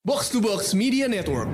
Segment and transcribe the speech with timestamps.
[0.00, 1.44] Box to Box Media Network.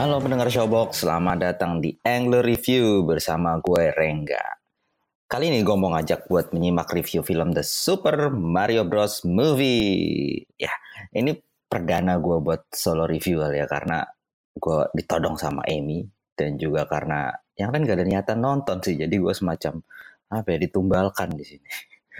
[0.00, 4.59] Halo pendengar Showbox, selamat datang di Angler Review bersama gue Rengga.
[5.30, 9.22] Kali ini gue mau ngajak buat menyimak review film The Super Mario Bros.
[9.22, 10.42] Movie.
[10.58, 10.74] Ya,
[11.14, 11.38] ini
[11.70, 14.02] perdana gue buat solo review ya, karena
[14.58, 16.02] gue ditodong sama Amy.
[16.34, 19.78] Dan juga karena yang lain gak ada niatan nonton sih, jadi gue semacam
[20.34, 21.68] apa ya, ditumbalkan di sini.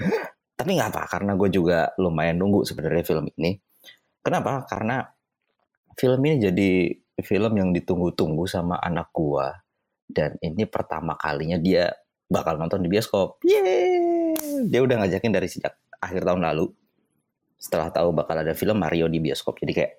[0.63, 3.59] Tapi nggak apa, karena gue juga lumayan nunggu sebenarnya film ini.
[4.23, 4.63] Kenapa?
[4.71, 5.03] Karena
[5.99, 6.71] film ini jadi
[7.27, 9.51] film yang ditunggu-tunggu sama anak gua
[10.11, 11.91] dan ini pertama kalinya dia
[12.31, 13.43] bakal nonton di bioskop.
[13.43, 14.39] Yeay!
[14.71, 16.71] Dia udah ngajakin dari sejak akhir tahun lalu.
[17.59, 19.59] Setelah tahu bakal ada film Mario di bioskop.
[19.59, 19.93] Jadi kayak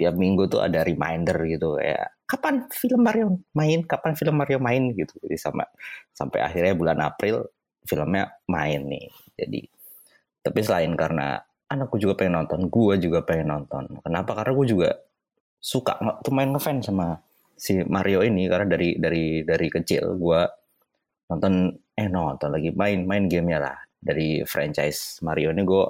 [0.00, 4.96] tiap minggu tuh ada reminder gitu kayak kapan film Mario main, kapan film Mario main
[4.96, 5.12] gitu.
[5.20, 5.68] Jadi sama
[6.16, 7.44] sampai akhirnya bulan April
[7.84, 9.06] filmnya main nih.
[9.36, 9.60] Jadi
[10.40, 11.36] tapi selain karena
[11.68, 14.00] anakku juga pengen nonton, gua juga pengen nonton.
[14.00, 14.32] Kenapa?
[14.32, 14.90] Karena gue juga
[15.58, 17.18] suka lumayan ngefans sama
[17.58, 20.40] si Mario ini karena dari dari dari kecil gue
[21.28, 25.84] nonton eh nonton lagi main main gamenya lah dari franchise Mario ini gue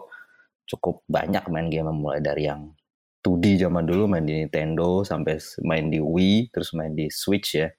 [0.68, 2.68] cukup banyak main game mulai dari yang
[3.22, 7.70] 2D zaman dulu main di Nintendo sampai main di Wii terus main di Switch ya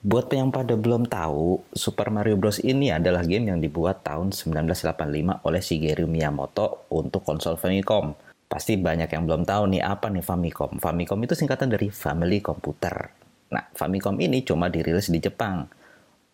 [0.00, 2.56] Buat yang pada belum tahu, Super Mario Bros.
[2.64, 8.16] ini adalah game yang dibuat tahun 1985 oleh Shigeru Miyamoto untuk konsol Famicom
[8.50, 10.82] Pasti banyak yang belum tahu nih apa nih Famicom.
[10.82, 13.14] Famicom itu singkatan dari Family Computer.
[13.54, 15.70] Nah, Famicom ini cuma dirilis di Jepang.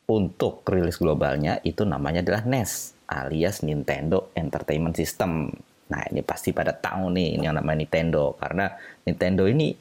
[0.06, 5.50] Untuk rilis globalnya itu namanya adalah NES alias Nintendo Entertainment System.
[5.86, 8.70] Nah, ini pasti pada tahu nih ini yang namanya Nintendo karena
[9.02, 9.74] Nintendo ini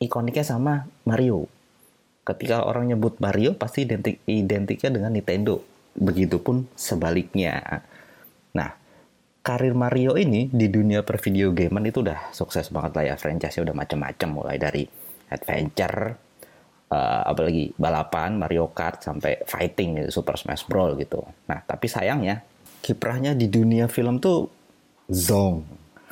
[0.00, 1.48] ikoniknya sama Mario.
[2.28, 5.64] Ketika orang nyebut Mario pasti identik identiknya dengan Nintendo.
[5.92, 7.84] Begitupun sebaliknya.
[8.56, 8.70] Nah,
[9.44, 13.76] karir Mario ini di dunia pervideo gamean itu udah sukses banget lah ya franchise udah
[13.76, 14.86] macam-macam mulai dari
[15.28, 16.31] adventure
[16.92, 21.24] uh, apalagi balapan Mario Kart sampai fighting gitu, Super Smash Bros gitu.
[21.48, 22.44] Nah, tapi sayangnya
[22.84, 24.52] kiprahnya di dunia film tuh
[25.08, 25.64] zong.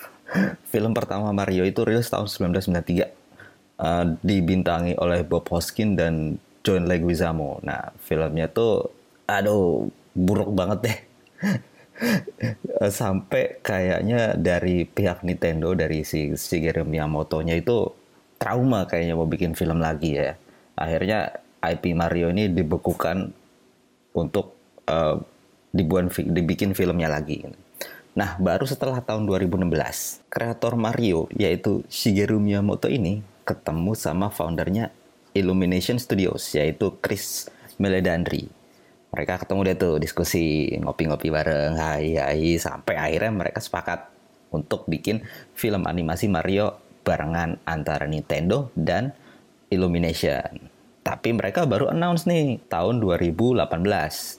[0.73, 3.05] film pertama Mario itu rilis tahun 1993
[3.77, 7.61] uh, dibintangi oleh Bob Hoskin dan John Leguizamo.
[7.61, 8.89] Nah, filmnya tuh
[9.29, 9.87] aduh
[10.17, 10.99] buruk banget deh.
[12.89, 17.93] sampai kayaknya dari pihak Nintendo dari si Shigeru Miyamoto-nya itu
[18.41, 20.33] trauma kayaknya mau bikin film lagi ya.
[20.81, 23.29] Akhirnya IP Mario ini dibekukan
[24.17, 24.57] untuk
[24.89, 25.21] uh,
[25.71, 27.45] dibuat dibikin filmnya lagi.
[28.17, 29.69] Nah, baru setelah tahun 2016,
[30.33, 34.91] kreator Mario yaitu Shigeru Miyamoto ini ketemu sama foundernya
[35.37, 37.47] Illumination Studios yaitu Chris
[37.79, 38.51] Meledandri
[39.11, 44.07] mereka ketemu deh tuh diskusi ngopi-ngopi bareng hai hai sampai akhirnya mereka sepakat
[44.55, 49.11] untuk bikin film animasi Mario barengan antara Nintendo dan
[49.71, 50.70] Illumination.
[51.11, 53.67] Tapi mereka baru announce nih tahun 2018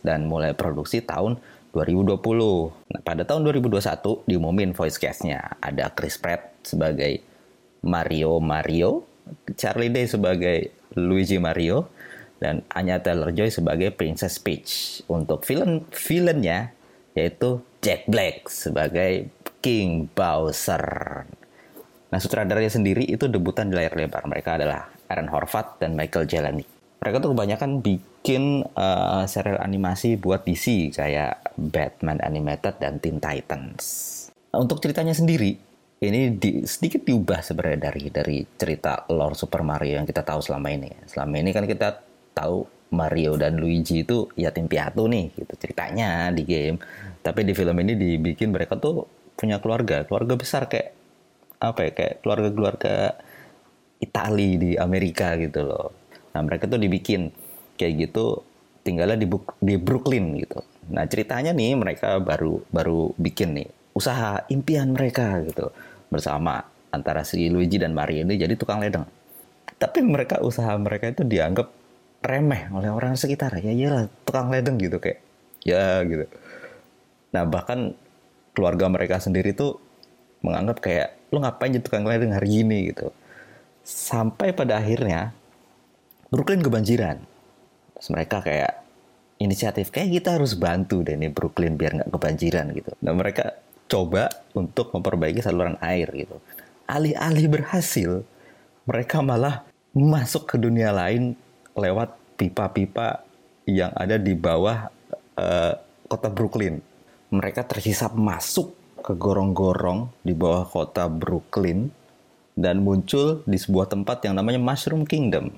[0.07, 1.35] dan mulai produksi tahun
[1.75, 2.15] 2020.
[2.95, 5.59] Nah, pada tahun 2021 diumumin voice cast-nya.
[5.59, 7.19] Ada Chris Pratt sebagai
[7.83, 9.03] Mario Mario,
[9.59, 11.91] Charlie Day sebagai Luigi Mario,
[12.39, 15.03] dan Anya Taylor-Joy sebagai Princess Peach.
[15.11, 16.71] Untuk film villainnya
[17.19, 19.27] yaitu Jack Black sebagai
[19.59, 20.87] King Bowser.
[22.11, 24.23] Nah, sutradaranya sendiri itu debutan di layar lebar.
[24.23, 26.63] Mereka adalah Aaron Horvath dan Michael Jelani.
[27.03, 33.83] Mereka tuh kebanyakan bikin uh, serial animasi buat DC kayak Batman Animated dan Teen Titans.
[34.55, 35.57] Untuk ceritanya sendiri,
[36.01, 40.71] ini di, sedikit diubah sebenarnya dari dari cerita lore Super Mario yang kita tahu selama
[40.71, 40.89] ini.
[41.09, 41.99] Selama ini kan kita
[42.31, 46.77] tahu Mario dan Luigi itu yatim piatu nih gitu ceritanya di game.
[47.21, 49.07] Tapi di film ini dibikin mereka tuh
[49.37, 50.93] punya keluarga, keluarga besar kayak
[51.61, 52.95] apa ya kayak keluarga-keluarga
[54.01, 55.87] Itali di Amerika gitu loh.
[56.33, 57.29] Nah, mereka tuh dibikin
[57.77, 58.41] kayak gitu
[58.81, 59.29] tinggalnya di
[59.61, 60.59] di Brooklyn gitu.
[60.89, 65.69] Nah, ceritanya nih mereka baru baru bikin nih usaha impian mereka gitu
[66.09, 69.05] bersama antara si Luigi dan Mario ini jadi tukang ledeng.
[69.77, 71.69] Tapi mereka usaha mereka itu dianggap
[72.21, 75.19] remeh oleh orang sekitar ya iyalah tukang ledeng gitu kayak
[75.65, 76.29] ya gitu
[77.33, 77.97] nah bahkan
[78.53, 79.81] keluarga mereka sendiri tuh
[80.45, 83.09] menganggap kayak lu ngapain jadi tukang ledeng hari ini gitu
[83.81, 85.33] sampai pada akhirnya
[86.29, 87.17] Brooklyn kebanjiran
[87.97, 88.81] terus mereka kayak
[89.41, 93.61] inisiatif kayak kita harus bantu deh nih Brooklyn biar nggak kebanjiran gitu nah mereka
[93.91, 96.39] coba untuk memperbaiki saluran air gitu.
[96.87, 98.23] Alih-alih berhasil,
[98.87, 101.35] mereka malah masuk ke dunia lain
[101.75, 103.27] lewat pipa-pipa
[103.67, 104.87] yang ada di bawah
[105.35, 105.73] uh,
[106.07, 106.79] kota Brooklyn.
[107.35, 108.71] Mereka terhisap masuk
[109.03, 111.91] ke gorong-gorong di bawah kota Brooklyn
[112.61, 115.49] dan muncul di sebuah tempat yang namanya Mushroom Kingdom.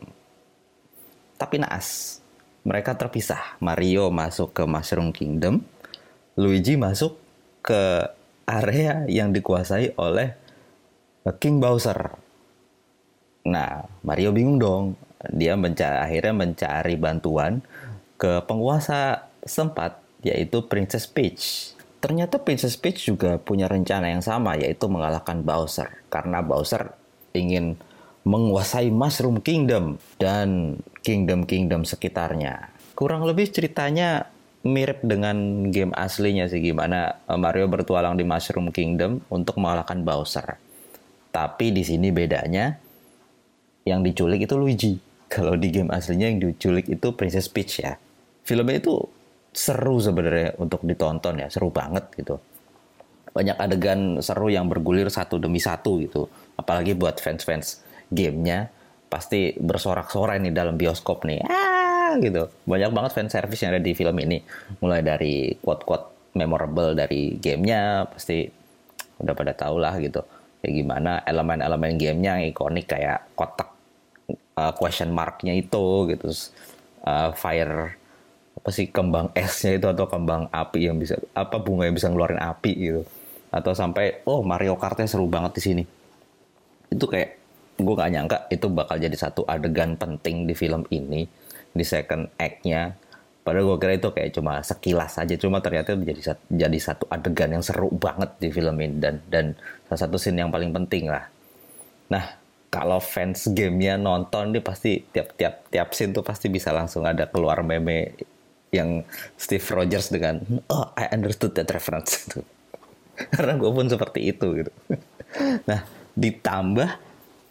[1.35, 2.19] Tapi naas,
[2.63, 3.59] mereka terpisah.
[3.59, 5.59] Mario masuk ke Mushroom Kingdom,
[6.39, 7.19] Luigi masuk
[7.59, 8.07] ke
[8.47, 10.35] area yang dikuasai oleh
[11.39, 12.15] King Bowser.
[13.47, 14.85] Nah, Mario bingung dong.
[15.23, 17.63] Dia mencari, akhirnya mencari bantuan
[18.19, 21.75] ke penguasa sempat, yaitu Princess Peach.
[22.03, 26.03] Ternyata Princess Peach juga punya rencana yang sama, yaitu mengalahkan Bowser.
[26.11, 26.91] Karena Bowser
[27.31, 27.79] ingin
[28.27, 32.75] menguasai Mushroom Kingdom dan kingdom-kingdom sekitarnya.
[32.91, 34.27] Kurang lebih ceritanya
[34.67, 40.59] mirip dengan game aslinya sih gimana eh, Mario bertualang di Mushroom Kingdom untuk mengalahkan Bowser.
[41.31, 42.83] Tapi di sini bedanya
[43.87, 44.99] yang diculik itu Luigi.
[45.31, 47.95] Kalau di game aslinya yang diculik itu Princess Peach ya.
[48.43, 49.07] Filmnya itu
[49.53, 52.41] seru sebenarnya untuk ditonton ya, seru banget gitu.
[53.33, 56.29] Banyak adegan seru yang bergulir satu demi satu gitu.
[56.57, 58.69] Apalagi buat fans-fans gamenya
[59.09, 61.41] pasti bersorak-sorai nih dalam bioskop nih.
[61.45, 62.49] Ah, gitu.
[62.65, 64.41] Banyak banget fan service yang ada di film ini.
[64.81, 68.45] Mulai dari quote-quote memorable dari gamenya pasti
[69.21, 70.21] udah pada tau lah gitu.
[70.61, 73.69] Kayak gimana elemen-elemen gamenya yang ikonik kayak kotak
[74.57, 76.29] uh, question marknya itu gitu.
[77.03, 77.97] Uh, fire
[78.53, 82.39] apa sih kembang esnya itu atau kembang api yang bisa apa bunga yang bisa ngeluarin
[82.39, 83.01] api gitu
[83.53, 85.83] atau sampai oh Mario Kartnya seru banget di sini
[86.93, 91.25] itu kayak gue gak nyangka itu bakal jadi satu adegan penting di film ini
[91.73, 92.93] di second act-nya.
[93.43, 97.59] Padahal gue kira itu kayak cuma sekilas aja, cuma ternyata jadi jadi satu adegan yang
[97.65, 99.45] seru banget di film ini dan dan
[99.89, 101.27] salah satu scene yang paling penting lah.
[102.07, 102.39] Nah,
[102.71, 107.27] kalau fans gamenya nonton dia pasti tiap tiap tiap scene tuh pasti bisa langsung ada
[107.27, 108.15] keluar meme
[108.73, 109.05] yang
[109.37, 112.41] Steve Rogers dengan oh I understood that reference itu.
[113.37, 114.73] Karena gue pun seperti itu gitu.
[115.65, 115.81] Nah,
[116.13, 116.89] ditambah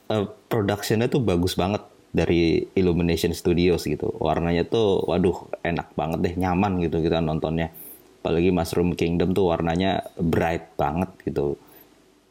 [0.07, 1.83] uh, productionnya tuh bagus banget
[2.15, 4.07] dari Illumination Studios gitu.
[4.23, 7.75] Warnanya tuh waduh enak banget deh, nyaman gitu kita nontonnya.
[8.23, 11.59] Apalagi Mushroom Kingdom tuh warnanya bright banget gitu.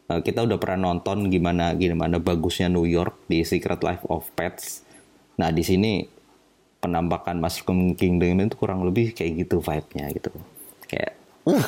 [0.08, 4.88] Uh, kita udah pernah nonton gimana gimana bagusnya New York di Secret Life of Pets.
[5.36, 6.21] Nah, di sini
[6.82, 10.34] penampakan Mushroom Kingdom itu kurang lebih kayak gitu vibe-nya gitu.
[10.90, 11.14] Kayak
[11.46, 11.68] uh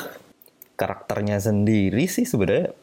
[0.74, 2.74] karakternya sendiri sih sebenarnya.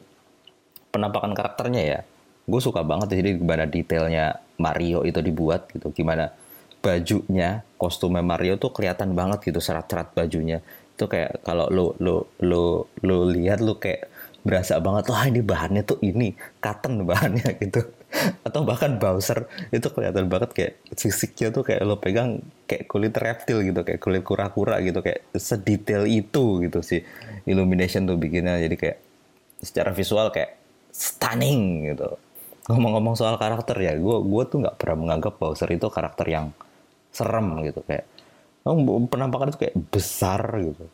[0.92, 2.00] Penampakan karakternya ya
[2.42, 6.34] gue suka banget jadi gimana detailnya Mario itu dibuat gitu gimana
[6.82, 10.58] bajunya kostumnya Mario tuh kelihatan banget gitu serat-serat bajunya.
[10.98, 14.10] Itu kayak kalau lo lo lo lo lihat lo kayak
[14.42, 17.80] berasa banget wah ini bahannya tuh ini cotton bahannya gitu
[18.46, 23.64] atau bahkan Bowser itu kelihatan banget kayak fisiknya tuh kayak lo pegang kayak kulit reptil
[23.64, 27.00] gitu kayak kulit kura-kura gitu kayak sedetail itu gitu sih.
[27.48, 28.98] Illumination tuh bikinnya jadi kayak
[29.64, 30.60] secara visual kayak
[30.92, 32.20] stunning gitu.
[32.68, 36.46] Ngomong-ngomong soal karakter ya gue gue tuh nggak pernah menganggap Bowser itu karakter yang
[37.12, 38.08] serem gitu kayak
[38.64, 38.76] oh,
[39.08, 40.84] penampakan itu kayak besar gitu.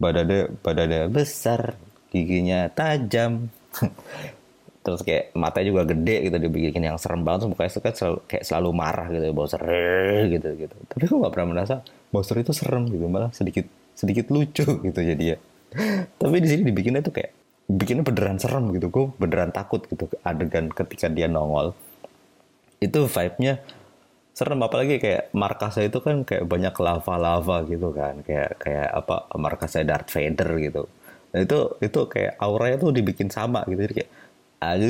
[0.00, 1.76] Badannya badannya besar
[2.10, 3.52] giginya tajam
[4.80, 8.44] terus kayak matanya juga gede gitu dibikin yang serem banget terus mukanya kan selalu, kayak
[8.48, 9.62] selalu marah gitu Bowser
[10.32, 10.76] gitu gitu.
[10.88, 11.74] Tapi gue nggak pernah merasa
[12.08, 15.38] Bowser itu serem gitu malah sedikit sedikit lucu gitu jadi ya
[16.18, 17.30] tapi di sini dibikinnya tuh kayak
[17.70, 21.72] bikinnya beneran serem gitu gue beneran takut gitu adegan ketika dia nongol.
[22.82, 23.62] Itu vibe-nya
[24.34, 29.84] serem apalagi kayak markasnya itu kan kayak banyak lava-lava gitu kan kayak kayak apa markasnya
[29.86, 30.82] Darth Vader gitu.
[31.30, 34.10] Nah, itu itu kayak auranya tuh dibikin sama gitu jadi kayak
[34.60, 34.88] aja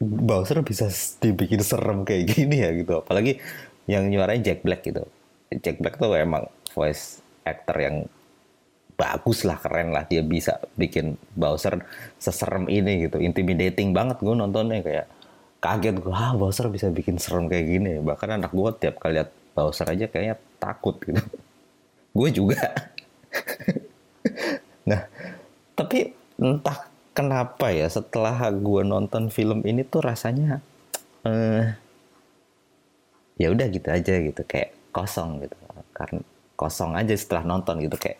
[0.00, 0.88] Bowser bisa
[1.20, 3.04] dibikin serem kayak gini ya gitu.
[3.04, 3.36] Apalagi
[3.84, 5.04] yang nyuarain Jack Black gitu.
[5.60, 7.96] Jack Black tuh emang voice actor yang
[8.96, 10.08] bagus lah keren lah.
[10.08, 11.84] Dia bisa bikin Bowser
[12.16, 13.20] seserem ini gitu.
[13.20, 15.06] Intimidating banget gue nontonnya kayak
[15.60, 19.28] kaget gue ah Bowser bisa bikin serem kayak gini bahkan anak gue tiap kali lihat
[19.52, 21.20] Bowser aja kayaknya takut gitu.
[22.16, 22.60] Gue juga.
[24.80, 25.06] Nah
[25.76, 26.10] tapi
[26.40, 26.88] entah
[27.20, 30.64] kenapa ya setelah gue nonton film ini tuh rasanya
[31.28, 31.76] eh,
[33.36, 35.52] ya udah gitu aja gitu kayak kosong gitu.
[35.92, 36.24] Karena
[36.56, 38.16] kosong aja setelah nonton gitu kayak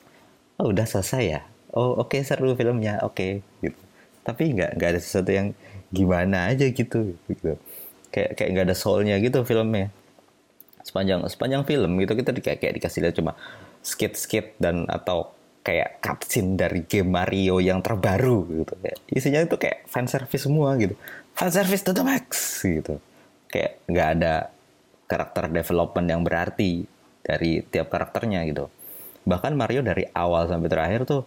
[0.61, 1.41] oh udah selesai ya?
[1.73, 3.33] Oh oke okay, seru filmnya oke okay,
[3.65, 3.81] gitu.
[4.21, 5.57] Tapi nggak nggak ada sesuatu yang
[5.89, 7.57] gimana aja gitu gitu.
[8.13, 9.89] Kayak kayak nggak ada soulnya gitu filmnya.
[10.85, 13.33] Sepanjang sepanjang film gitu kita kayak, kayak dikasih lihat cuma
[13.81, 18.75] skit skit dan atau kayak cutscene dari game Mario yang terbaru gitu.
[18.81, 20.97] Kayak isinya itu kayak fan service semua gitu.
[21.37, 22.97] Fan service to the max gitu.
[23.53, 24.35] Kayak nggak ada
[25.05, 26.87] karakter development yang berarti
[27.21, 28.73] dari tiap karakternya gitu.
[29.29, 31.23] Bahkan Mario dari awal sampai terakhir tuh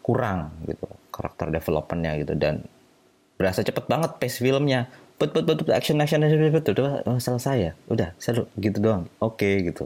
[0.00, 2.32] kurang gitu karakter developmentnya gitu.
[2.32, 2.64] Dan
[3.36, 4.88] berasa cepet banget pace filmnya.
[5.20, 7.72] Put put put, put action action action udah oh, selesai ya.
[7.92, 8.48] Udah seru.
[8.56, 9.04] Gitu doang.
[9.20, 9.84] Oke okay, gitu.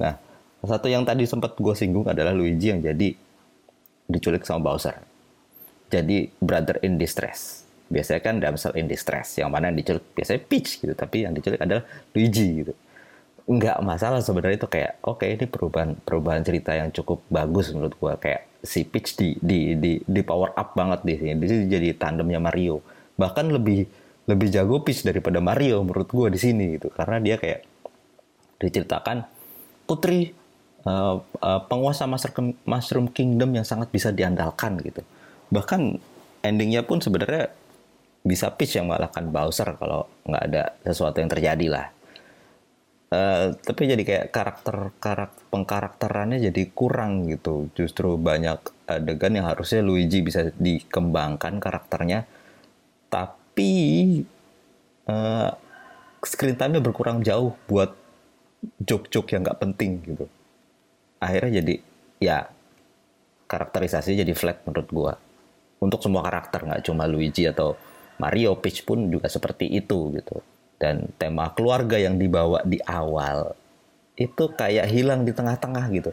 [0.00, 0.23] Nah
[0.68, 3.16] satu yang tadi sempat gue singgung adalah Luigi yang jadi
[4.08, 4.96] diculik sama Bowser.
[5.88, 7.64] Jadi brother in distress.
[7.88, 9.36] Biasanya kan damsel in distress.
[9.38, 10.94] Yang mana yang diculik biasanya Peach gitu.
[10.94, 12.72] Tapi yang diculik adalah Luigi gitu.
[13.44, 17.92] Nggak masalah sebenarnya itu kayak oke okay, ini perubahan perubahan cerita yang cukup bagus menurut
[17.92, 21.32] gue kayak si Peach di di di, di power up banget di sini.
[21.36, 22.80] Di sini jadi tandemnya Mario.
[23.20, 23.84] Bahkan lebih
[24.24, 26.88] lebih jago Peach daripada Mario menurut gue di sini gitu.
[26.88, 27.60] Karena dia kayak
[28.58, 29.28] diceritakan
[29.84, 30.32] putri
[30.84, 35.02] uh, uh, penguasa mushroom, mushroom kingdom yang sangat bisa diandalkan gitu.
[35.50, 35.98] Bahkan
[36.44, 37.52] endingnya pun sebenarnya
[38.24, 41.86] bisa Peach yang mengalahkan Bowser kalau nggak ada sesuatu yang terjadi lah.
[43.12, 47.68] Uh, tapi jadi kayak karakter karakter pengkarakterannya jadi kurang gitu.
[47.76, 52.24] Justru banyak adegan yang harusnya Luigi bisa dikembangkan karakternya,
[53.12, 53.72] tapi
[55.04, 55.52] uh,
[56.24, 57.92] screen time-nya berkurang jauh buat
[58.80, 60.24] joke-joke yang nggak penting gitu
[61.24, 61.74] akhirnya jadi
[62.20, 62.38] ya
[63.48, 65.12] karakterisasi jadi flat menurut gua.
[65.80, 67.76] Untuk semua karakter nggak cuma Luigi atau
[68.16, 70.40] Mario Peach pun juga seperti itu gitu.
[70.80, 73.56] Dan tema keluarga yang dibawa di awal
[74.14, 76.12] itu kayak hilang di tengah-tengah gitu.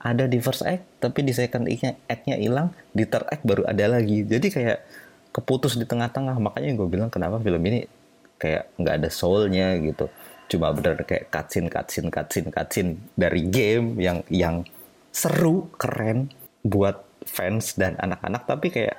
[0.00, 1.68] Ada di first act tapi di second
[2.08, 4.24] act-nya hilang di third act baru ada lagi.
[4.24, 4.78] Jadi kayak
[5.34, 6.36] keputus di tengah-tengah.
[6.40, 7.84] Makanya gue bilang kenapa film ini
[8.40, 10.08] kayak nggak ada soulnya gitu
[10.50, 14.66] cuma bener kayak cutscene cutscene cutscene cutscene dari game yang yang
[15.14, 16.34] seru keren
[16.66, 18.98] buat fans dan anak-anak tapi kayak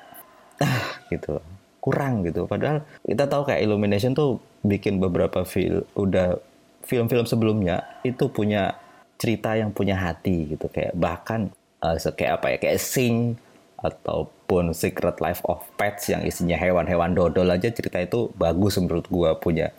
[0.64, 1.44] ah gitu
[1.82, 2.46] kurang gitu.
[2.46, 6.38] Padahal kita tahu kayak Illumination tuh bikin beberapa film udah
[6.86, 8.78] film-film sebelumnya itu punya
[9.18, 10.70] cerita yang punya hati gitu.
[10.70, 11.50] Kayak bahkan
[11.82, 13.36] uh, kayak apa ya kayak Sing
[13.82, 19.34] ataupun Secret Life of Pets yang isinya hewan-hewan dodol aja cerita itu bagus menurut gua
[19.42, 19.74] punya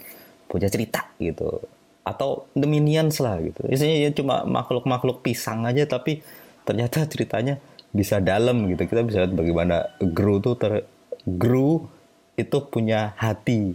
[0.52, 1.64] punya cerita gitu.
[2.04, 3.64] Atau The Minions lah gitu.
[3.72, 6.20] Isinya ya cuma makhluk-makhluk pisang aja tapi
[6.68, 7.56] ternyata ceritanya
[7.96, 8.84] bisa dalam gitu.
[8.84, 10.84] Kita bisa lihat bagaimana Gru tuh ter
[11.24, 11.88] Gru
[12.36, 13.72] itu punya hati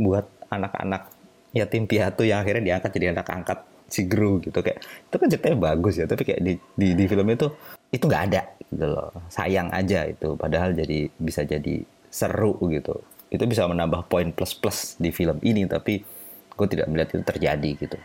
[0.00, 1.12] buat anak-anak.
[1.52, 3.58] Yatim piatu yang akhirnya diangkat jadi anak angkat
[3.92, 4.64] si Gru gitu.
[4.64, 7.50] Kayak itu kan ceritanya bagus ya tapi kayak di di, di film itu
[7.92, 8.42] itu nggak ada
[8.72, 9.10] gitu loh.
[9.28, 14.98] Sayang aja itu padahal jadi bisa jadi seru gitu itu bisa menambah poin plus plus
[14.98, 16.02] di film ini tapi
[16.50, 17.98] gue tidak melihat itu terjadi gitu.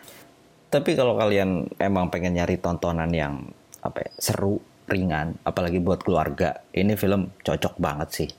[0.70, 3.42] Tapi kalau kalian emang pengen nyari tontonan yang
[3.82, 8.30] apa ya, seru ringan apalagi buat keluarga ini film cocok banget sih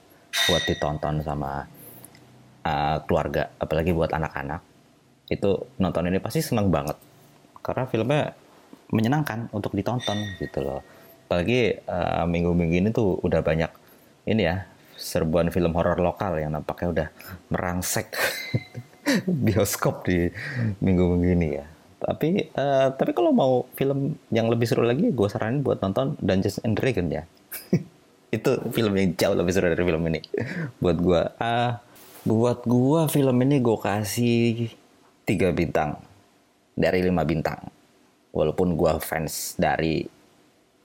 [0.46, 1.66] buat ditonton sama
[2.62, 4.62] uh, keluarga apalagi buat anak-anak.
[5.26, 6.94] Itu nonton ini pasti seneng banget
[7.66, 8.30] karena filmnya
[8.94, 10.80] menyenangkan untuk ditonton gitu loh.
[11.26, 13.70] Apalagi uh, minggu-minggu ini tuh udah banyak
[14.30, 17.08] ini ya serbuan film horor lokal yang nampaknya udah
[17.52, 18.12] merangsek
[19.46, 20.28] bioskop di
[20.82, 21.66] minggu-minggu ini ya.
[21.96, 26.60] Tapi uh, tapi kalau mau film yang lebih seru lagi, gue saranin buat nonton Dungeons
[26.64, 27.24] and Dragons ya.
[28.36, 30.20] itu film yang jauh lebih seru dari film ini.
[30.82, 31.72] buat gue, uh,
[32.26, 34.68] buat gue film ini gue kasih
[35.24, 35.96] tiga bintang
[36.76, 37.58] dari lima bintang.
[38.36, 40.04] Walaupun gue fans dari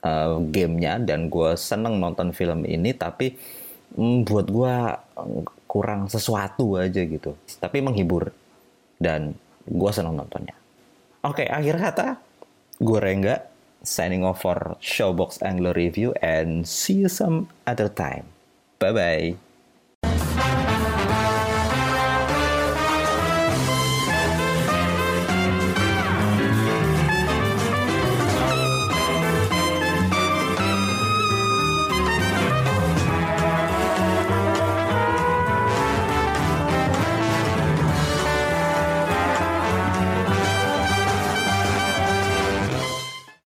[0.00, 3.36] uh, gamenya dan gue seneng nonton film ini, tapi
[3.96, 4.74] mm, buat gue
[5.68, 7.36] kurang sesuatu aja gitu.
[7.60, 8.32] Tapi menghibur
[9.00, 9.32] dan
[9.64, 10.56] gue seneng nontonnya.
[11.22, 12.06] Oke, akhir kata
[12.82, 18.30] gue Rengga signing off for Showbox Angler Review and see you some other time.
[18.78, 20.70] Bye bye.